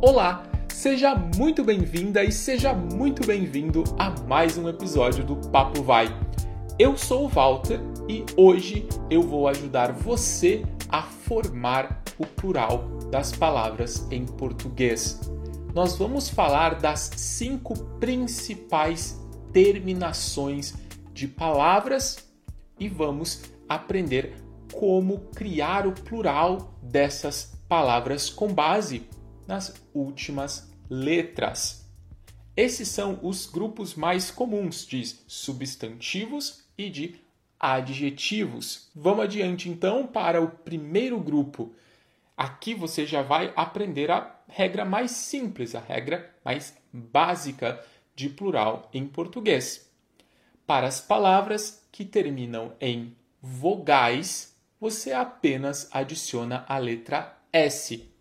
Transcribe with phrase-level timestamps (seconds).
[0.00, 6.06] Olá, seja muito bem-vinda e seja muito bem-vindo a mais um episódio do Papo Vai.
[6.78, 13.32] Eu sou o Walter e hoje eu vou ajudar você a formar o plural das
[13.32, 15.20] palavras em português.
[15.74, 19.20] Nós vamos falar das cinco principais
[19.52, 20.74] terminações
[21.12, 22.18] de palavras
[22.78, 24.36] e vamos aprender
[24.72, 29.08] como criar o plural dessas palavras com base
[29.48, 31.90] nas últimas letras.
[32.54, 37.16] Esses são os grupos mais comuns de substantivos e de
[37.58, 38.90] adjetivos.
[38.94, 41.74] Vamos adiante então para o primeiro grupo.
[42.36, 48.88] Aqui você já vai aprender a regra mais simples, a regra mais básica de plural
[48.92, 49.90] em português.
[50.66, 58.17] Para as palavras que terminam em vogais, você apenas adiciona a letra S.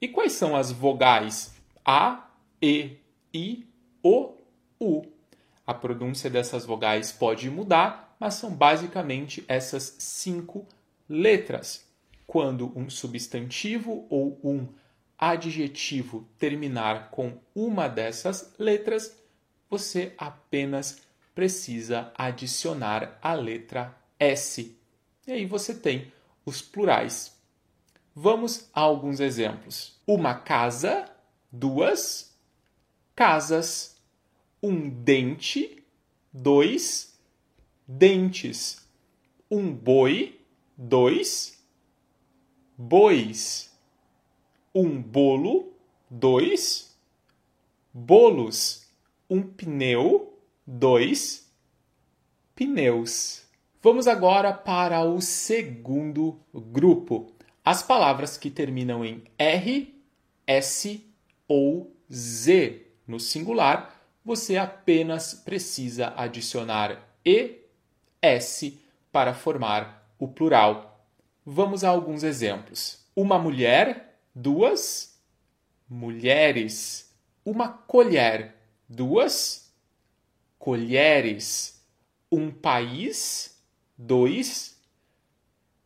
[0.00, 1.52] E quais são as vogais?
[1.84, 2.26] A,
[2.62, 2.96] E,
[3.34, 3.66] I,
[4.02, 4.34] O,
[4.80, 5.02] U.
[5.66, 10.66] A pronúncia dessas vogais pode mudar, mas são basicamente essas cinco
[11.08, 11.86] letras.
[12.26, 14.68] Quando um substantivo ou um
[15.18, 19.14] adjetivo terminar com uma dessas letras,
[19.68, 21.02] você apenas
[21.34, 24.76] precisa adicionar a letra S.
[25.26, 26.10] E aí você tem
[26.44, 27.38] os plurais.
[28.22, 29.98] Vamos a alguns exemplos.
[30.06, 31.10] Uma casa,
[31.50, 32.36] duas
[33.16, 33.96] casas,
[34.62, 35.82] um dente,
[36.30, 37.18] dois
[37.88, 38.86] dentes,
[39.50, 40.38] um boi,
[40.76, 41.64] dois
[42.76, 43.74] bois,
[44.74, 45.72] um bolo,
[46.10, 46.94] dois
[47.90, 48.86] bolos,
[49.30, 51.50] um pneu, dois
[52.54, 53.46] pneus.
[53.82, 59.94] Vamos agora para o segundo grupo as palavras que terminam em R,
[60.46, 61.06] S
[61.46, 63.94] ou Z no singular,
[64.24, 67.58] você apenas precisa adicionar E,
[68.22, 68.80] S
[69.12, 71.06] para formar o plural.
[71.44, 73.04] Vamos a alguns exemplos.
[73.14, 75.20] Uma mulher, duas
[75.88, 77.14] mulheres.
[77.44, 78.54] Uma colher,
[78.88, 79.74] duas
[80.58, 81.84] colheres.
[82.30, 83.60] Um país,
[83.98, 84.80] dois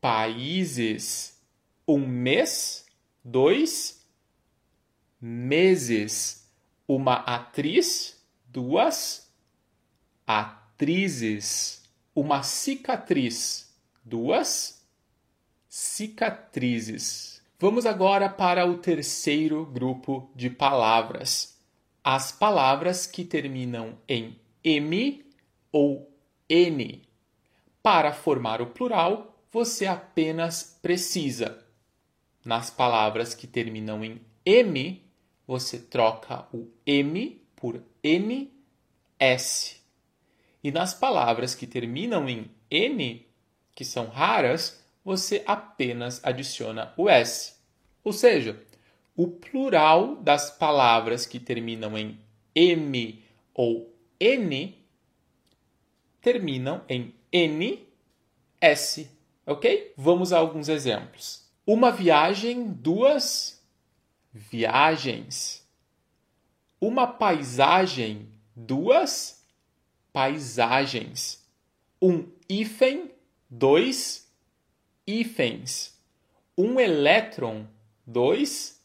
[0.00, 1.37] países
[1.88, 2.84] um mês,
[3.24, 4.06] dois
[5.18, 6.46] meses,
[6.86, 9.32] uma atriz, duas
[10.26, 11.82] atrizes,
[12.14, 14.86] uma cicatriz, duas
[15.66, 17.42] cicatrizes.
[17.58, 21.58] Vamos agora para o terceiro grupo de palavras.
[22.04, 25.24] As palavras que terminam em M
[25.72, 26.14] ou
[26.50, 27.02] N.
[27.82, 31.66] Para formar o plural, você apenas precisa
[32.48, 35.06] nas palavras que terminam em M,
[35.46, 39.76] você troca o M por NS.
[40.64, 43.26] E nas palavras que terminam em N,
[43.74, 47.56] que são raras, você apenas adiciona o S.
[48.02, 48.58] Ou seja,
[49.14, 52.18] o plural das palavras que terminam em
[52.54, 53.22] M
[53.52, 54.74] ou N
[56.22, 59.06] terminam em NS,
[59.44, 59.92] ok?
[59.98, 61.46] Vamos a alguns exemplos.
[61.70, 63.62] Uma viagem, duas
[64.32, 65.62] viagens.
[66.80, 69.44] Uma paisagem, duas
[70.10, 71.46] paisagens.
[72.00, 73.10] Um hífen,
[73.50, 74.32] dois
[75.06, 75.94] hífens.
[76.56, 77.66] Um elétron,
[78.06, 78.82] dois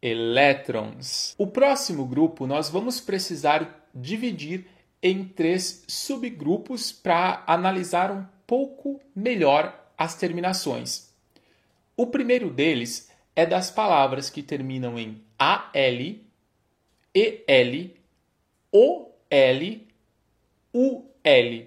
[0.00, 1.34] elétrons.
[1.36, 4.66] O próximo grupo nós vamos precisar dividir
[5.02, 11.14] em três subgrupos para analisar um pouco melhor as terminações.
[11.96, 15.72] O primeiro deles é das palavras que terminam em AL,
[17.14, 17.90] EL,
[18.70, 19.80] OL,
[20.74, 21.66] UL.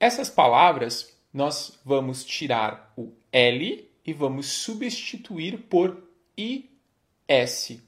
[0.00, 6.02] Essas palavras nós vamos tirar o L e vamos substituir por
[6.36, 7.80] IS.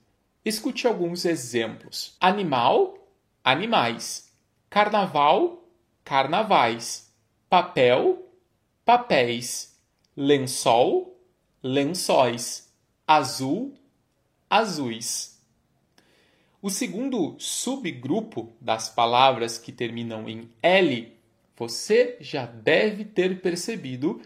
[0.45, 2.97] Escute alguns exemplos: animal,
[3.43, 4.33] animais,
[4.71, 5.65] carnaval,
[6.05, 7.13] carnavais,
[7.49, 8.29] papel,
[8.85, 9.77] papéis,
[10.17, 11.14] lençol,
[11.67, 12.71] lençóis,
[13.07, 13.73] azul,
[14.51, 15.43] azuis.
[16.61, 21.11] O segundo subgrupo das palavras que terminam em L,
[21.57, 24.21] você já deve ter percebido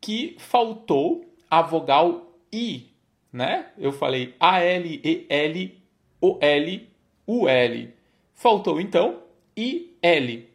[0.00, 2.90] que faltou a vogal I,
[3.32, 3.70] né?
[3.78, 5.80] Eu falei A, L, E, L,
[6.20, 6.88] O, L,
[7.24, 7.94] U, L.
[8.34, 9.22] Faltou então
[9.56, 10.48] I, L.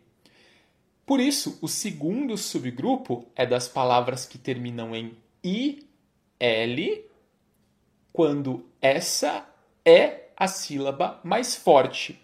[1.06, 5.87] Por isso, o segundo subgrupo é das palavras que terminam em I
[6.39, 7.06] L,
[8.13, 9.48] quando essa
[9.86, 12.19] é a sílaba mais forte.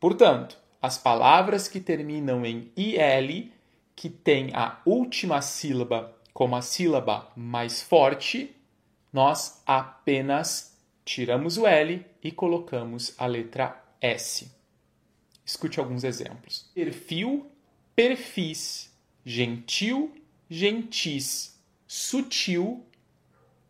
[0.00, 3.52] Portanto, as palavras que terminam em IL,
[3.94, 8.56] que tem a última sílaba como a sílaba mais forte,
[9.12, 14.50] nós apenas tiramos o L e colocamos a letra S.
[15.44, 16.70] Escute alguns exemplos.
[16.74, 17.46] Perfil,
[17.94, 18.92] perfis,
[19.24, 20.14] gentil,
[20.48, 22.86] gentis, sutil,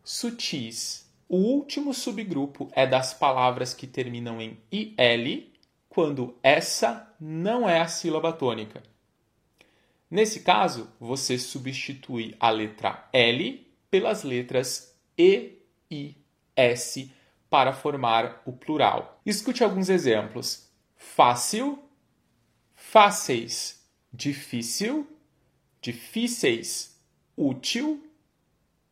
[0.03, 1.09] sutis.
[1.27, 5.51] O último subgrupo é das palavras que terminam em IL,
[5.89, 8.83] quando essa não é a sílaba tônica.
[10.09, 15.59] Nesse caso, você substitui a letra L pelas letras E,
[15.89, 16.15] I,
[16.55, 17.11] S
[17.49, 19.19] para formar o plural.
[19.25, 21.79] Escute alguns exemplos: fácil,
[22.75, 25.07] fáceis, difícil,
[25.81, 26.99] difíceis,
[27.35, 28.03] útil,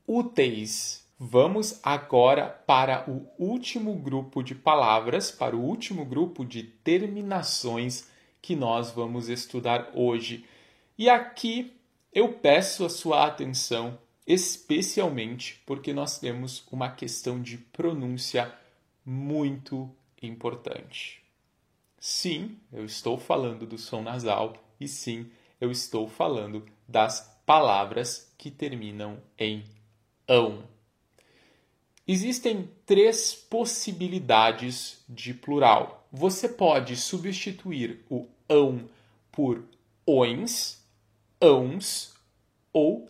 [0.07, 1.00] úteis.
[1.23, 8.09] Vamos agora para o último grupo de palavras, para o último grupo de terminações
[8.41, 10.44] que nós vamos estudar hoje.
[10.97, 11.79] E aqui
[12.12, 18.51] eu peço a sua atenção, especialmente porque nós temos uma questão de pronúncia
[19.06, 19.88] muito
[20.24, 21.21] importante.
[22.00, 25.29] Sim, eu estou falando do som nasal e sim,
[25.59, 29.63] eu estou falando das palavras que terminam em
[30.27, 30.80] ão.
[32.13, 36.05] Existem três possibilidades de plural.
[36.11, 38.89] Você pode substituir o ão
[39.31, 39.63] por
[40.05, 40.83] ões,
[41.39, 42.13] ãos
[42.73, 43.07] ou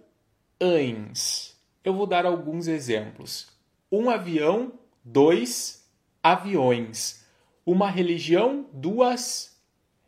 [0.61, 1.59] ães.
[1.83, 3.47] Eu vou dar alguns exemplos.
[3.91, 4.71] Um avião,
[5.03, 5.83] dois
[6.21, 7.25] aviões.
[7.65, 9.59] Uma religião, duas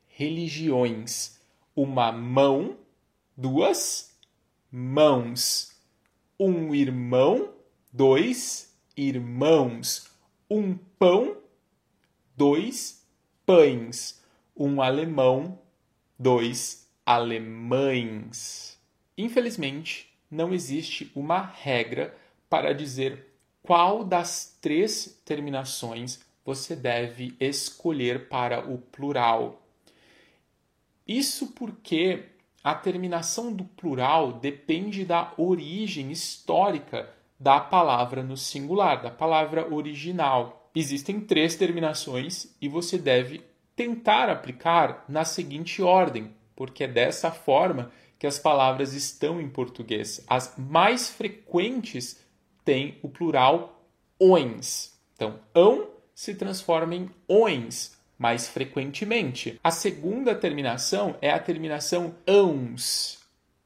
[0.06, 1.40] religiões.
[1.76, 2.78] Uma mão,
[3.36, 4.16] duas
[4.72, 5.76] mãos.
[6.40, 7.56] Um irmão,
[7.92, 8.73] dois irmãos,
[10.50, 11.38] um pão,
[12.36, 13.04] dois
[13.46, 14.22] pães,
[14.56, 15.60] um alemão,
[16.18, 18.80] dois alemães.
[19.18, 22.16] Infelizmente, não existe uma regra
[22.50, 29.62] para dizer qual das três terminações você deve escolher para o plural.
[31.08, 32.26] Isso porque
[32.64, 37.10] a terminação do plural depende da origem histórica
[37.44, 40.72] da palavra no singular, da palavra original.
[40.74, 43.44] Existem três terminações e você deve
[43.76, 50.24] tentar aplicar na seguinte ordem, porque é dessa forma que as palavras estão em português.
[50.26, 52.18] As mais frequentes
[52.64, 53.86] têm o plural
[54.22, 54.98] ões.
[55.14, 59.60] Então, ão se transforma em ões mais frequentemente.
[59.62, 63.20] A segunda terminação é a terminação ãos.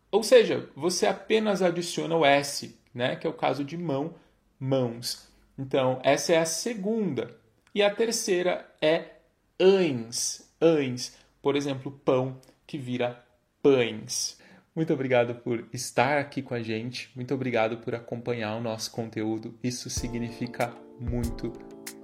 [0.09, 3.15] Ou seja, você apenas adiciona o S né?
[3.15, 4.15] Que é o caso de mão,
[4.59, 5.29] mãos.
[5.57, 7.35] Então, essa é a segunda.
[7.73, 9.11] E a terceira é
[9.59, 11.15] ães, ães.
[11.41, 13.23] Por exemplo, pão que vira
[13.61, 14.37] pães.
[14.75, 17.11] Muito obrigado por estar aqui com a gente.
[17.15, 19.57] Muito obrigado por acompanhar o nosso conteúdo.
[19.63, 21.53] Isso significa muito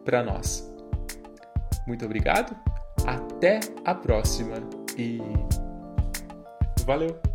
[0.05, 0.71] para nós.
[1.87, 2.55] Muito obrigado.
[3.05, 4.55] Até a próxima
[4.97, 5.19] e
[6.85, 7.32] valeu.